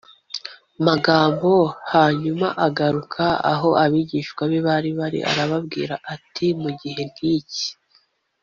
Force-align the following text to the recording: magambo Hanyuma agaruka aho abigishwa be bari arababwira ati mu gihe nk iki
magambo 0.85 1.49
Hanyuma 1.93 2.47
agaruka 2.67 3.23
aho 3.53 3.69
abigishwa 3.83 4.41
be 4.51 4.59
bari 4.67 5.19
arababwira 5.31 5.95
ati 6.13 6.47
mu 6.61 6.69
gihe 6.79 7.01
nk 7.11 7.19
iki 7.35 7.67